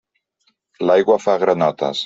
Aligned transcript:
L'aigua 0.87 1.21
fa 1.27 1.39
granotes. 1.47 1.99